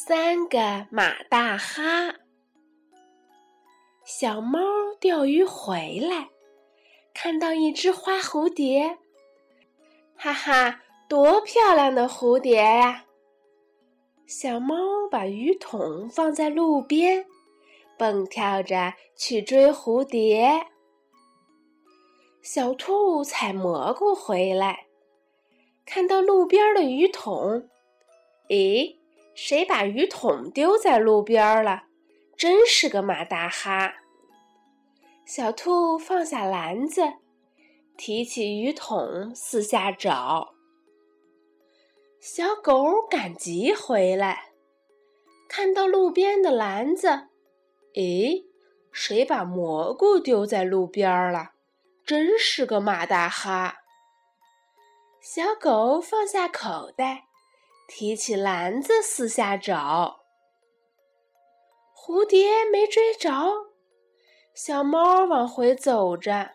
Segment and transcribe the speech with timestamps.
[0.00, 2.14] 三个马大哈。
[4.04, 4.60] 小猫
[5.00, 6.28] 钓鱼回来，
[7.12, 8.96] 看到一只花蝴蝶，
[10.14, 13.06] 哈哈，多漂亮的蝴蝶呀！
[14.24, 14.76] 小猫
[15.10, 17.26] 把鱼桶放在路边，
[17.98, 20.68] 蹦跳着去追蝴蝶。
[22.40, 24.86] 小兔采蘑菇回来，
[25.84, 27.68] 看到路边的鱼桶，
[28.48, 28.97] 咦？
[29.40, 31.84] 谁把鱼桶丢在路边了？
[32.36, 33.94] 真是个马大哈！
[35.24, 37.04] 小兔放下篮子，
[37.96, 40.54] 提起鱼桶四下找。
[42.18, 44.50] 小狗赶集回来，
[45.48, 47.28] 看到路边的篮子，
[47.94, 48.44] 诶，
[48.90, 51.52] 谁把蘑菇丢在路边了？
[52.04, 53.76] 真是个马大哈！
[55.20, 57.26] 小狗放下口袋。
[57.88, 60.20] 提起篮子，四下找，
[61.96, 63.30] 蝴蝶没追着。
[64.54, 66.50] 小猫往回走着，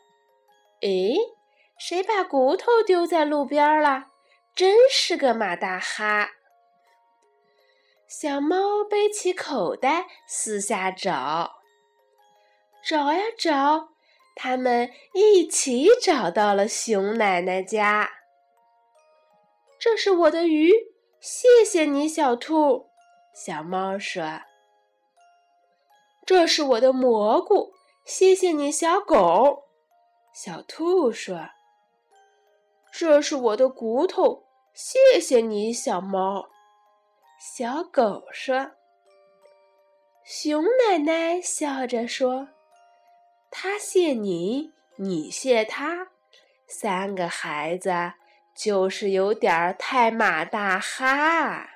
[0.81, 1.17] 诶，
[1.78, 4.12] 谁把骨头丢在路边了？
[4.56, 6.30] 真是个马大哈！
[8.08, 11.56] 小猫背起口袋，四下找，
[12.88, 13.90] 找呀找，
[14.36, 18.12] 他们一起找到了熊奶奶家。
[19.80, 20.93] 这是我的鱼。
[21.26, 22.90] 谢谢你，小兔。
[23.34, 24.42] 小猫说
[26.28, 27.72] ：“这是我的蘑菇。”
[28.04, 29.64] 谢谢你，小狗。
[30.34, 31.52] 小兔说
[32.92, 34.44] ：“这是我的骨头。”
[34.76, 36.50] 谢谢你，小猫。
[37.40, 38.72] 小狗说
[40.28, 42.50] ：“熊奶奶笑着说
[43.50, 46.10] ：‘他谢你，你谢他，
[46.68, 47.92] 三个孩子。’”
[48.56, 51.73] 就是有点儿太马大哈。